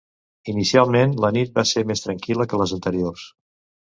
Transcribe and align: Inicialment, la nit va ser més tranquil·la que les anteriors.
Inicialment, 0.53 1.13
la 1.25 1.31
nit 1.37 1.53
va 1.59 1.65
ser 1.73 1.85
més 1.91 2.03
tranquil·la 2.09 2.49
que 2.55 2.61
les 2.63 2.75
anteriors. 2.79 3.29